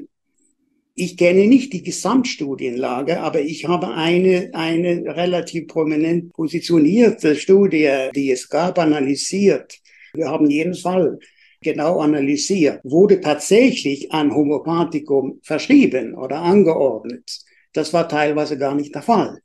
[0.97, 8.31] Ich kenne nicht die Gesamtstudienlage, aber ich habe eine, eine relativ prominent positionierte Studie, die
[8.31, 9.77] es gab, analysiert.
[10.13, 11.19] Wir haben jeden Fall
[11.59, 12.79] genau analysiert.
[12.85, 17.41] Wurde tatsächlich ein Homöopathikum verschrieben oder angeordnet?
[17.73, 19.39] Das war teilweise gar nicht der Fall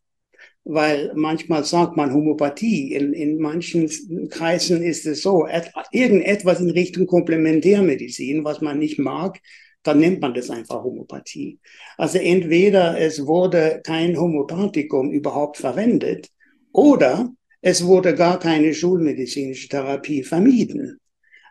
[0.64, 2.92] weil manchmal sagt man Homöopathie.
[2.92, 3.88] In, in manchen
[4.28, 9.40] Kreisen ist es so, et, irgendetwas in Richtung Komplementärmedizin, was man nicht mag,
[9.82, 11.58] dann nennt man das einfach Homöopathie.
[11.96, 16.28] Also entweder es wurde kein Homöopathikum überhaupt verwendet
[16.72, 17.30] oder
[17.62, 20.98] es wurde gar keine schulmedizinische Therapie vermieden.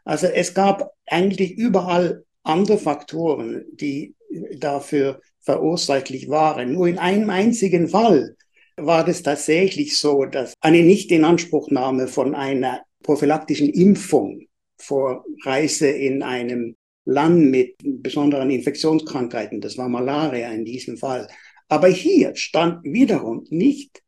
[0.05, 4.15] Also es gab eigentlich überall andere Faktoren, die
[4.57, 6.73] dafür verursächlich waren.
[6.73, 8.35] Nur in einem einzigen Fall
[8.75, 16.75] war es tatsächlich so, dass eine Nichtinanspruchnahme von einer prophylaktischen Impfung vor Reise in einem
[17.10, 21.28] Land mit besonderen Infektionskrankheiten, das war Malaria in diesem Fall.
[21.67, 24.02] Aber hier stand wiederum nicht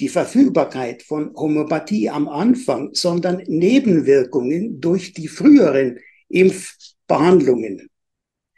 [0.00, 7.88] die Verfügbarkeit von Homöopathie am Anfang, sondern Nebenwirkungen durch die früheren Impfbehandlungen.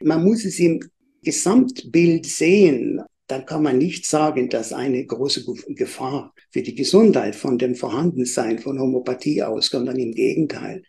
[0.01, 0.81] Man muss es im
[1.23, 7.57] Gesamtbild sehen dann kann man nicht sagen, dass eine große Gefahr für die Gesundheit von
[7.57, 10.83] dem Vorhandensein von Homöopathie ausgeht, sondern im Gegenteil.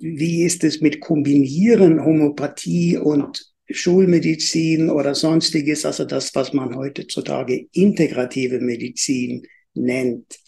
[0.00, 7.66] Wie ist es mit Kombinieren Homöopathie und Schulmedizin oder sonstiges, also das, was man heutzutage
[7.72, 10.38] integrative Medizin nennt?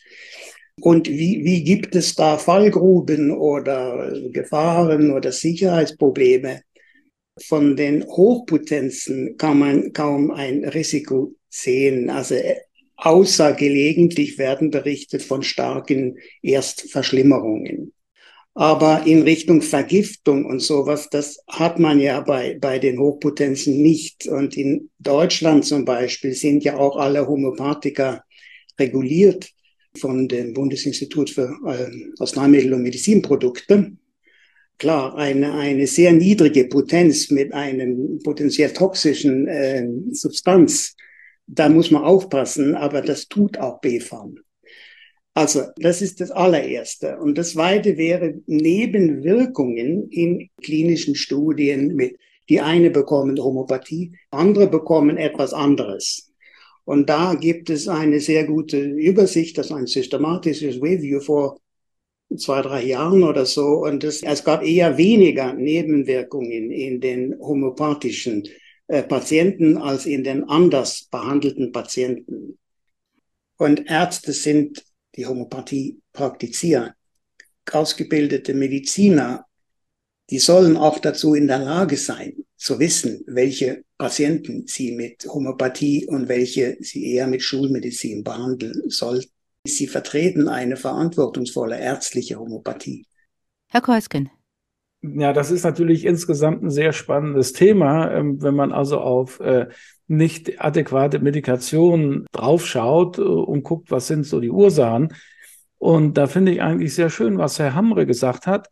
[0.80, 6.62] Und wie, wie gibt es da Fallgruben oder Gefahren oder Sicherheitsprobleme?
[7.42, 12.10] von den Hochpotenzen kann man kaum ein Risiko sehen.
[12.10, 12.56] Also äh,
[12.96, 17.92] außer gelegentlich werden berichtet von starken Erstverschlimmerungen.
[18.54, 24.26] Aber in Richtung Vergiftung und sowas, das hat man ja bei, bei den Hochpotenzen nicht.
[24.26, 28.24] Und in Deutschland zum Beispiel sind ja auch alle Homöopathika
[28.78, 29.50] reguliert
[29.96, 33.92] von dem Bundesinstitut für äh, Arzneimittel und Medizinprodukte
[34.80, 40.96] klar eine, eine sehr niedrige Potenz mit einem potenziell toxischen äh, Substanz.
[41.46, 44.38] Da muss man aufpassen, aber das tut auch BFAM.
[45.40, 47.16] Also, das ist das allererste.
[47.16, 52.18] Und das zweite wäre Nebenwirkungen in klinischen Studien mit,
[52.50, 56.30] die eine bekommen Homöopathie, andere bekommen etwas anderes.
[56.84, 61.58] Und da gibt es eine sehr gute Übersicht, das ist ein systematisches Review vor
[62.36, 63.86] zwei, drei Jahren oder so.
[63.86, 68.46] Und es, es gab eher weniger Nebenwirkungen in den homöopathischen
[68.88, 72.58] äh, Patienten als in den anders behandelten Patienten.
[73.56, 74.84] Und Ärzte sind
[75.20, 76.92] die Homöopathie praktizieren.
[77.70, 79.44] Ausgebildete Mediziner,
[80.30, 86.06] die sollen auch dazu in der Lage sein, zu wissen, welche Patienten sie mit Homöopathie
[86.06, 89.30] und welche sie eher mit Schulmedizin behandeln sollten.
[89.66, 93.04] Sie vertreten eine verantwortungsvolle ärztliche Homöopathie.
[93.68, 94.30] Herr Keusken.
[95.02, 99.68] Ja, das ist natürlich insgesamt ein sehr spannendes Thema, ähm, wenn man also auf äh,
[100.10, 105.14] nicht adäquate Medikation draufschaut äh, und guckt, was sind so die Ursachen.
[105.78, 108.68] Und da finde ich eigentlich sehr schön, was Herr Hamre gesagt hat.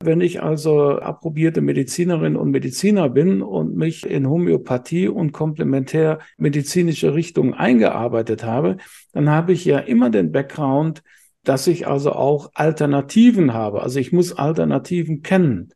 [0.00, 7.54] Wenn ich also approbierte Medizinerin und Mediziner bin und mich in Homöopathie und komplementärmedizinische Richtungen
[7.54, 8.76] eingearbeitet habe,
[9.12, 11.02] dann habe ich ja immer den Background,
[11.42, 13.82] dass ich also auch Alternativen habe.
[13.82, 15.70] Also ich muss Alternativen kennen.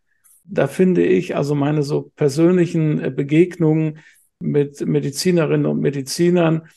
[0.45, 4.01] Da finde ich also meine so persönlichen äh, Begegnungen
[4.40, 6.68] mit Medizinerinnen und Medizinern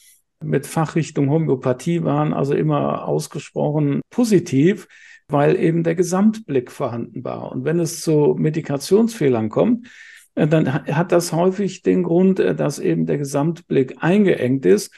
[0.43, 4.87] mit Fachrichtung Homöopathie waren also immer ausgesprochen positiv
[5.27, 7.51] weil eben der Gesamtblick vorhanden war.
[7.51, 9.87] Und wenn es zu Medikationsfehlern kommt,
[10.35, 14.93] äh, dann hat das häufig den Grund, äh, dass eben der Gesamtblick eingeengt ist.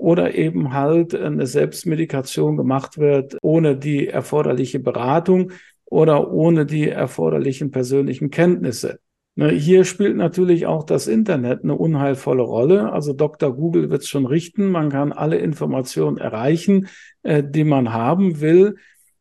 [0.00, 5.50] oder eben halt eine Selbstmedikation gemacht wird ohne die erforderliche Beratung
[5.86, 9.00] oder ohne die erforderlichen persönlichen Kenntnisse.
[9.38, 12.90] Ne, hier spielt natürlich auch das Internet eine unheilvolle Rolle.
[12.92, 13.54] Also Dr.
[13.54, 14.68] Google wird es schon richten.
[14.68, 16.88] Man kann alle Informationen erreichen,
[17.22, 18.78] äh, die man haben will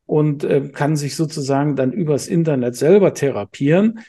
[0.07, 3.99] und äh, kann sich sozusagen dann übers Internet selber therapieren.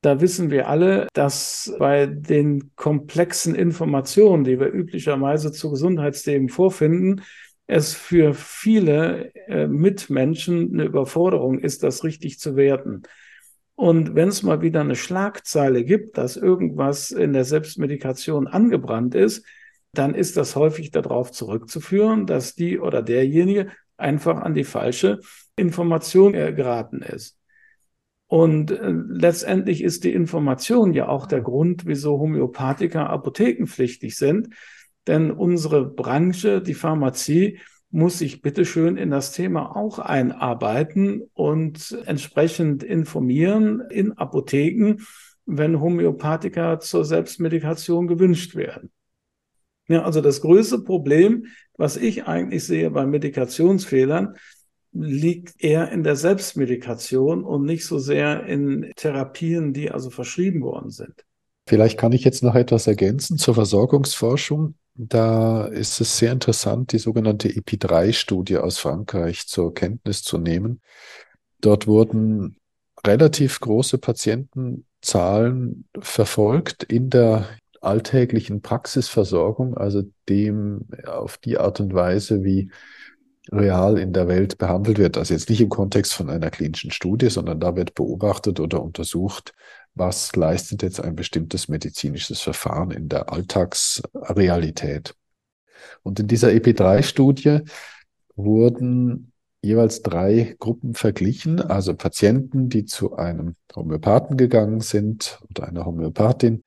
[0.00, 7.20] Da wissen wir alle, dass bei den komplexen Informationen, die wir üblicherweise zu Gesundheitsthemen vorfinden,
[7.66, 13.02] es für viele äh, Mitmenschen eine Überforderung ist, das richtig zu werten.
[13.80, 19.42] Und wenn es mal wieder eine Schlagzeile gibt, dass irgendwas in der Selbstmedikation angebrannt ist,
[19.94, 25.20] dann ist das häufig darauf zurückzuführen, dass die oder derjenige einfach an die falsche
[25.56, 27.38] Information geraten ist.
[28.26, 34.50] Und äh, letztendlich ist die Information ja auch der Grund, wieso Homöopathiker apothekenpflichtig sind.
[35.06, 37.60] Denn unsere Branche, die Pharmazie,
[37.90, 45.02] muss sich bitteschön in das Thema auch einarbeiten und entsprechend informieren in Apotheken,
[45.46, 48.90] wenn Homöopathika zur Selbstmedikation gewünscht werden.
[49.88, 54.36] Ja, also das größte Problem, was ich eigentlich sehe bei Medikationsfehlern,
[54.92, 60.90] liegt eher in der Selbstmedikation und nicht so sehr in Therapien, die also verschrieben worden
[60.90, 61.24] sind.
[61.66, 64.74] Vielleicht kann ich jetzt noch etwas ergänzen zur Versorgungsforschung.
[64.94, 70.80] Da ist es sehr interessant, die sogenannte EPI3-Studie aus Frankreich zur Kenntnis zu nehmen.
[71.60, 72.56] Dort wurden
[73.06, 77.48] relativ große Patientenzahlen verfolgt in der
[77.80, 82.70] alltäglichen Praxisversorgung, also dem auf die Art und Weise, wie
[83.50, 85.16] real in der Welt behandelt wird.
[85.16, 89.54] Also jetzt nicht im Kontext von einer klinischen Studie, sondern da wird beobachtet oder untersucht,
[89.94, 95.14] was leistet jetzt ein bestimmtes medizinisches Verfahren in der Alltagsrealität.
[96.02, 97.60] Und in dieser EP3-Studie
[98.36, 105.84] wurden jeweils drei Gruppen verglichen, also Patienten, die zu einem Homöopathen gegangen sind oder einer
[105.84, 106.64] Homöopathin,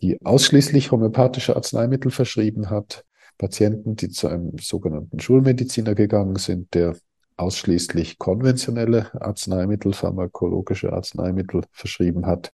[0.00, 3.04] die ausschließlich homöopathische Arzneimittel verschrieben hat,
[3.36, 6.96] Patienten, die zu einem sogenannten Schulmediziner gegangen sind, der
[7.40, 12.52] ausschließlich konventionelle Arzneimittel, pharmakologische Arzneimittel verschrieben hat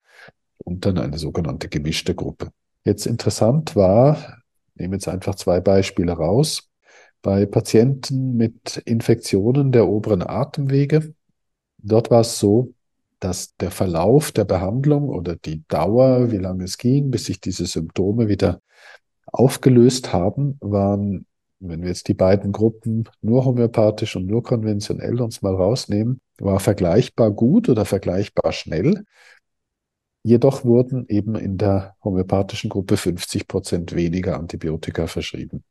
[0.64, 2.51] und dann eine sogenannte gemischte Gruppe.
[2.85, 4.42] Jetzt interessant war,
[4.75, 6.70] nehme jetzt einfach zwei Beispiele raus,
[7.22, 11.12] bei Patienten mit Infektionen der oberen Atemwege.
[11.79, 12.72] Dort war es so,
[13.18, 17.66] dass der Verlauf der Behandlung oder die Dauer, wie lange es ging, bis sich diese
[17.66, 18.61] Symptome wieder
[19.27, 21.27] aufgelöst haben, waren
[21.61, 26.61] wenn wir jetzt die beiden Gruppen nur homöopathisch und nur konventionell uns mal rausnehmen, war
[26.61, 29.05] vergleichbar gut oder vergleichbar schnell.
[30.23, 35.62] Jedoch wurden eben in der homöopathischen Gruppe 50 Prozent weniger Antibiotika verschrieben.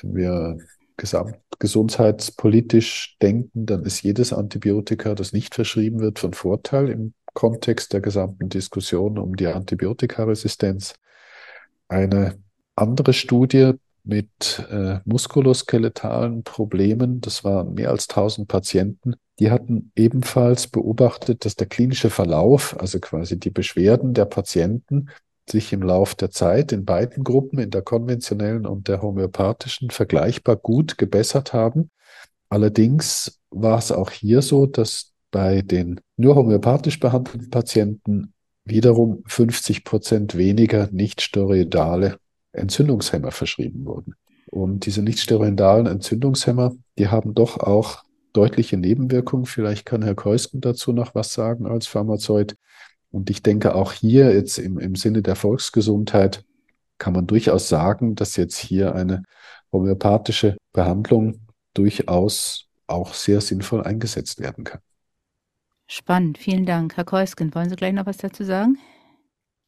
[0.00, 0.58] Wenn wir
[0.96, 8.00] gesamtgesundheitspolitisch denken, dann ist jedes Antibiotika, das nicht verschrieben wird, von Vorteil im Kontext der
[8.00, 10.94] gesamten Diskussion um die Antibiotikaresistenz.
[11.88, 12.38] Eine
[12.74, 17.20] andere Studie mit äh, muskuloskeletalen Problemen.
[17.20, 19.14] Das waren mehr als 1000 Patienten.
[19.38, 25.08] Die hatten ebenfalls beobachtet, dass der klinische Verlauf, also quasi die Beschwerden der Patienten,
[25.48, 30.56] sich im Lauf der Zeit in beiden Gruppen, in der konventionellen und der homöopathischen, vergleichbar
[30.56, 31.90] gut gebessert haben.
[32.48, 38.34] Allerdings war es auch hier so, dass bei den nur homöopathisch behandelten Patienten
[38.64, 42.18] wiederum 50 Prozent weniger nicht steroidale
[42.52, 44.14] Entzündungshemmer verschrieben wurden.
[44.50, 49.46] Und diese nichtsteroidalen Entzündungshemmer, die haben doch auch deutliche Nebenwirkungen.
[49.46, 52.56] Vielleicht kann Herr Keusken dazu noch was sagen als Pharmazeut.
[53.10, 56.44] Und ich denke auch hier jetzt im, im Sinne der Volksgesundheit
[56.98, 59.22] kann man durchaus sagen, dass jetzt hier eine
[59.72, 61.40] homöopathische Behandlung
[61.74, 64.80] durchaus auch sehr sinnvoll eingesetzt werden kann.
[65.88, 66.96] Spannend, vielen Dank.
[66.96, 68.78] Herr Keusken, wollen Sie gleich noch was dazu sagen?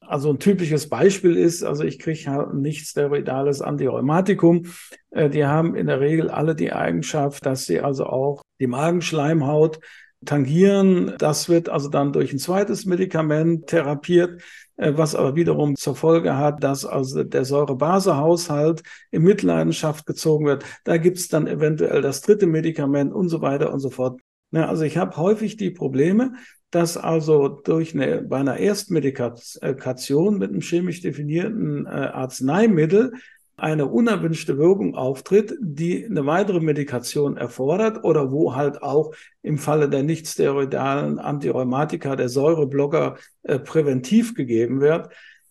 [0.07, 4.67] Also ein typisches Beispiel ist, also ich kriege halt nicht steroidales Antirheumatikum.
[5.11, 9.81] Äh, die haben in der Regel alle die Eigenschaft, dass sie also auch die Magenschleimhaut
[10.25, 11.15] tangieren.
[11.19, 14.43] Das wird also dann durch ein zweites Medikament therapiert,
[14.77, 20.65] äh, was aber wiederum zur Folge hat, dass also der Säurebasehaushalt in Mitleidenschaft gezogen wird.
[20.85, 24.21] Da gibt es dann eventuell das dritte Medikament und so weiter und so fort.
[24.51, 26.35] Ja, also ich habe häufig die Probleme,
[26.75, 33.13] dass also durch eine, bei einer Erstmedikation mit einem chemisch definierten äh, Arzneimittel
[33.57, 39.89] eine unerwünschte Wirkung auftritt, die eine weitere Medikation erfordert oder wo halt auch im Falle
[39.89, 45.11] der nichtsteroidalen Antirheumatika der Säureblocker äh, präventiv gegeben wird.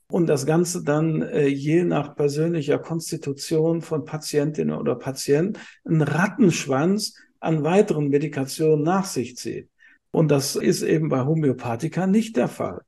[0.09, 7.15] und das Ganze dann äh, je nach persönlicher Konstitution von Patientinnen oder Patienten einen Rattenschwanz
[7.39, 9.69] an weiteren Medikationen nach sich zieht.
[10.13, 12.83] Und das ist eben bei Homöopathika nicht der Fall.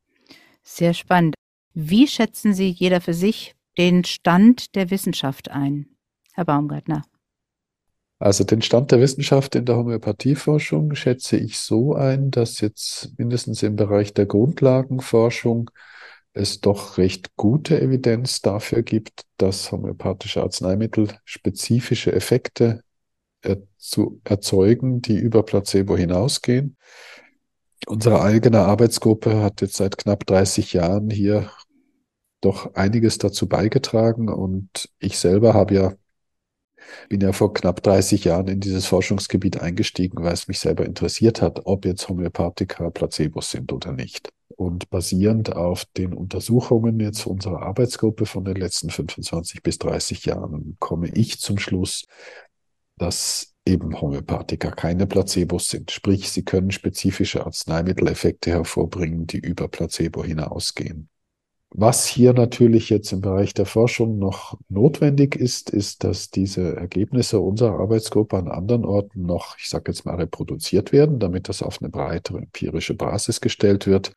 [0.61, 1.33] Sehr spannend.
[1.73, 5.87] Wie schätzen Sie jeder für sich den Stand der Wissenschaft ein,
[6.33, 7.03] Herr Baumgartner?
[8.19, 13.63] Also den Stand der Wissenschaft in der Homöopathieforschung schätze ich so ein, dass jetzt mindestens
[13.63, 15.71] im Bereich der Grundlagenforschung
[16.33, 22.83] es doch recht gute Evidenz dafür gibt, dass homöopathische Arzneimittel spezifische Effekte
[23.45, 26.77] er zu erzeugen, die über Placebo hinausgehen.
[27.87, 31.51] Unsere eigene Arbeitsgruppe hat jetzt seit knapp 30 Jahren hier
[32.41, 35.93] doch einiges dazu beigetragen und ich selber habe ja
[37.09, 41.41] bin ja vor knapp 30 Jahren in dieses Forschungsgebiet eingestiegen, weil es mich selber interessiert
[41.41, 44.29] hat, ob jetzt Homöopathika Placebos sind oder nicht.
[44.49, 50.77] Und basierend auf den Untersuchungen jetzt unserer Arbeitsgruppe von den letzten 25 bis 30 Jahren
[50.79, 52.05] komme ich zum Schluss,
[52.97, 55.91] dass eben Homöopathika keine Placebos sind.
[55.91, 61.09] Sprich, sie können spezifische Arzneimitteleffekte hervorbringen, die über Placebo hinausgehen.
[61.77, 67.41] Was hier natürlich jetzt im Bereich der Forschung noch notwendig ist, ist, dass diese Ergebnisse
[67.41, 71.81] unserer Arbeitsgruppe an anderen Orten noch, ich sage jetzt mal, reproduziert werden, damit das auf
[71.81, 74.15] eine breitere empirische Basis gestellt wird.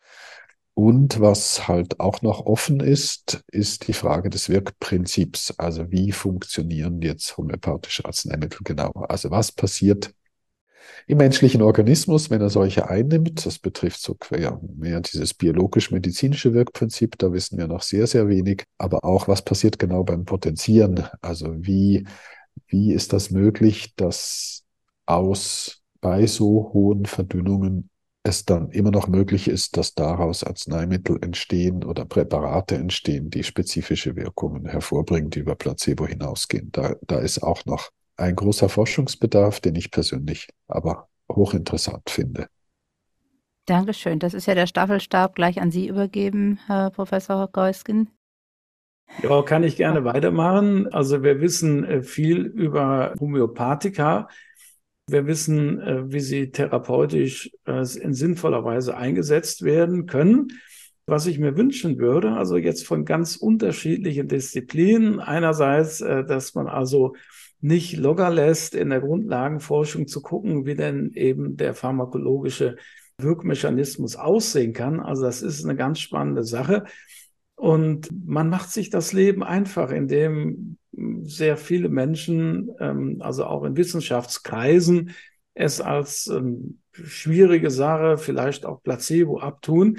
[0.79, 5.59] Und was halt auch noch offen ist, ist die Frage des Wirkprinzips.
[5.59, 8.93] Also wie funktionieren jetzt homöopathische Arzneimittel genau?
[9.09, 10.15] Also was passiert
[11.09, 13.45] im menschlichen Organismus, wenn er solche einnimmt?
[13.45, 17.19] Das betrifft so quer mehr dieses biologisch-medizinische Wirkprinzip.
[17.19, 18.63] Da wissen wir noch sehr, sehr wenig.
[18.79, 21.09] Aber auch, was passiert genau beim Potenzieren?
[21.21, 22.07] Also wie,
[22.69, 24.63] wie ist das möglich, dass
[25.07, 27.91] aus bei so hohen Verdünnungen
[28.23, 34.17] es dann immer noch möglich ist, dass daraus Arzneimittel entstehen oder Präparate entstehen, die spezifische
[34.17, 36.71] Wirkungen hervorbringen, die über Placebo hinausgehen.
[36.73, 42.49] Da, da ist auch noch ein großer Forschungsbedarf, den ich persönlich aber hochinteressant finde.
[43.67, 44.19] Dankeschön.
[44.19, 48.11] Das ist ja der Staffelstab gleich an Sie übergeben, Herr Professor Geusken.
[49.23, 50.93] Ja, kann ich gerne weitermachen.
[50.93, 54.29] Also wir wissen äh, viel über Homöopathika.
[55.09, 60.49] Wir wissen, äh, wie sie therapeutisch äh, in sinnvoller Weise eingesetzt werden können.
[61.07, 65.21] Was ich mir wünschen würde, also jetzt von ganz unterschiedlichen Disziplinen.
[65.21, 67.15] Einerseits, äh, dass man also
[67.61, 72.77] nicht locker lässt, in der Grundlagenforschung zu gucken, wie denn eben der pharmakologische
[73.17, 75.01] Wirkmechanismus aussehen kann.
[75.01, 76.85] Also das ist eine ganz spannende Sache.
[77.55, 80.77] Und man macht sich das Leben einfach, indem
[81.23, 85.13] sehr viele Menschen, ähm, also auch in Wissenschaftskreisen,
[85.55, 89.99] es als ähm, schwierige Sache, vielleicht auch Placebo abtun.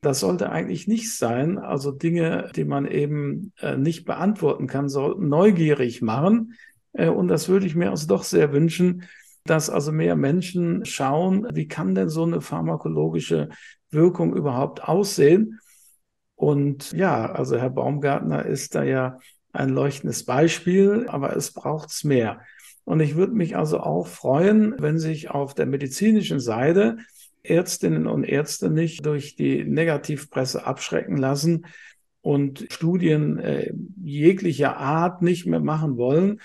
[0.00, 1.58] Das sollte eigentlich nicht sein.
[1.58, 6.54] Also Dinge, die man eben äh, nicht beantworten kann, sollten neugierig machen.
[6.92, 9.04] Äh, und das würde ich mir also doch sehr wünschen,
[9.44, 13.48] dass also mehr Menschen schauen, wie kann denn so eine pharmakologische
[13.90, 15.58] Wirkung überhaupt aussehen?
[16.34, 19.18] Und ja, also Herr Baumgartner ist da ja
[19.52, 22.40] ein leuchtendes Beispiel, aber es braucht's mehr.
[22.84, 26.98] Und ich würde mich also auch freuen, wenn sich auf der medizinischen Seite
[27.42, 31.66] Ärztinnen und Ärzte nicht durch die Negativpresse abschrecken lassen
[32.20, 33.72] und Studien äh,
[34.02, 36.40] jeglicher Art nicht mehr machen wollen,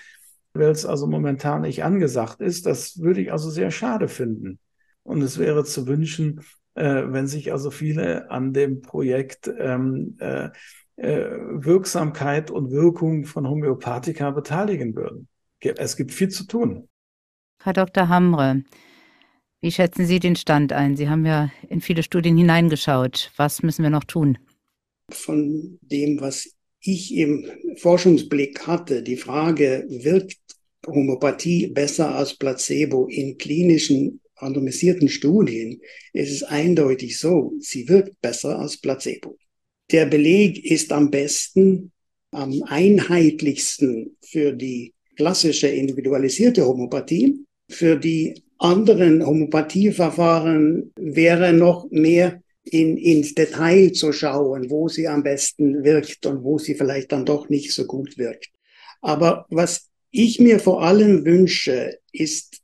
[0.54, 2.66] weil es also momentan nicht angesagt ist.
[2.66, 4.58] Das würde ich also sehr schade finden.
[5.02, 6.40] Und es wäre zu wünschen,
[6.74, 10.50] äh, wenn sich also viele an dem Projekt ähm, äh,
[10.96, 15.28] Wirksamkeit und Wirkung von Homöopathika beteiligen würden.
[15.60, 16.88] Es gibt viel zu tun.
[17.62, 18.08] Herr Dr.
[18.08, 18.62] Hamre,
[19.60, 20.96] wie schätzen Sie den Stand ein?
[20.96, 23.32] Sie haben ja in viele Studien hineingeschaut.
[23.36, 24.38] Was müssen wir noch tun?
[25.10, 30.38] Von dem, was ich im Forschungsblick hatte, die Frage, wirkt
[30.86, 35.80] Homöopathie besser als Placebo in klinischen randomisierten Studien,
[36.12, 39.38] ist es eindeutig so, sie wirkt besser als Placebo.
[39.90, 41.92] Der Beleg ist am besten,
[42.30, 47.44] am einheitlichsten für die klassische individualisierte Homöopathie.
[47.70, 55.22] Für die anderen Homöopathieverfahren wäre noch mehr in, ins Detail zu schauen, wo sie am
[55.22, 58.50] besten wirkt und wo sie vielleicht dann doch nicht so gut wirkt.
[59.02, 62.62] Aber was ich mir vor allem wünsche, ist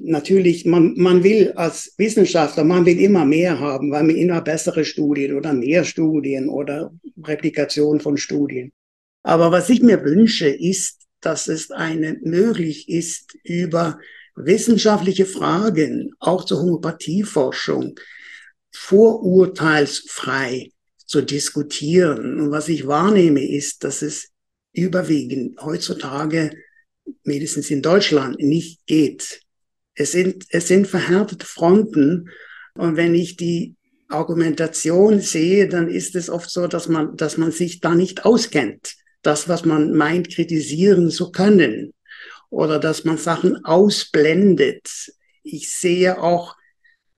[0.00, 4.84] natürlich, man, man will als Wissenschaftler, man will immer mehr haben, weil man immer bessere
[4.84, 8.72] Studien oder mehr Studien oder Replikation von Studien.
[9.22, 13.98] Aber was ich mir wünsche, ist, dass es eine möglich ist, über
[14.34, 17.94] wissenschaftliche Fragen, auch zur Homöopathieforschung,
[18.72, 20.70] vorurteilsfrei
[21.06, 22.40] zu diskutieren.
[22.40, 24.30] Und was ich wahrnehme, ist, dass es
[24.72, 26.50] überwiegend heutzutage,
[27.24, 29.42] mindestens in Deutschland, nicht geht.
[29.94, 32.30] Es sind, es sind verhärtete Fronten.
[32.74, 33.76] Und wenn ich die
[34.08, 38.94] Argumentation sehe, dann ist es oft so, dass man, dass man sich da nicht auskennt.
[39.22, 41.92] Das, was man meint, kritisieren zu können.
[42.50, 44.88] Oder dass man Sachen ausblendet.
[45.42, 46.56] Ich sehe auch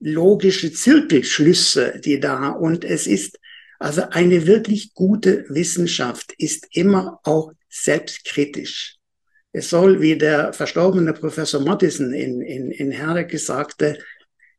[0.01, 3.39] logische Zirkelschlüsse, die da, und es ist,
[3.79, 8.97] also eine wirklich gute Wissenschaft ist immer auch selbstkritisch.
[9.57, 13.97] Es soll, wie der verstorbene Professor Mattison in, in, in Herdecke sagte,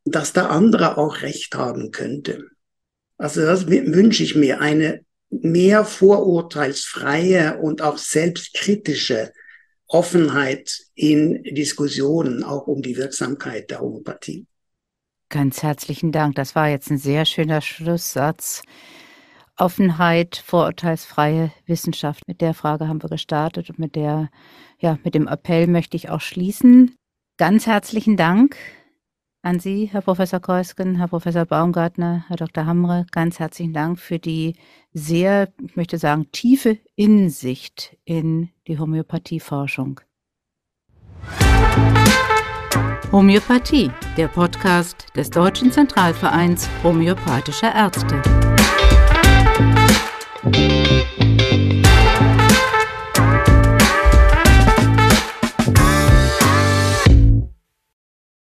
[0.06, 2.46] dass der andere auch recht haben könnte.
[3.18, 9.34] Also das wünsche ich mir, eine mehr vorurteilsfreie und auch selbstkritische
[9.88, 14.48] Offenheit in Diskussionen, auch um die Wirksamkeit der Homöopathie.
[15.28, 16.36] Ganz herzlichen Dank.
[16.36, 18.62] Das war jetzt ein sehr schöner Schlusssatz.
[19.58, 22.28] Offenheit, vorurteilsfreie Wissenschaft.
[22.28, 24.30] Mit der Frage haben wir gestartet und mit der,
[24.80, 26.96] ja, mit dem Appell möchte ich auch schließen.
[27.38, 28.58] Ganz herzlichen Dank
[29.42, 32.66] an Sie, Herr Professor Keusken, Herr Professor Baumgartner, Herr Dr.
[32.66, 33.06] Hamre.
[33.12, 34.56] Ganz herzlichen Dank für die
[34.92, 40.02] sehr, ich möchte sagen, tiefe Insicht in die Homöopathieforschung.
[43.12, 48.22] Homöopathie, der Podcast des Deutschen Zentralvereins homöopathischer Ärzte.
[50.46, 51.35] Música